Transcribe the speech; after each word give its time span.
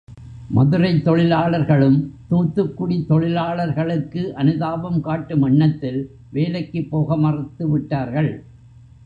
மதுரைத் 0.49 1.03
தொழிலாளர்களும் 1.03 1.97
தூத்துக்குடித் 2.29 3.05
தொழிலாளர்களுக்கு 3.05 4.33
அனுதாபம் 4.35 5.01
காட்டும் 5.01 5.41
எண்ணத்தில் 5.41 6.01
வேலைக்குப் 6.29 6.89
போக 6.89 7.15
மறுத்துவிட்டார்கள். 7.15 8.31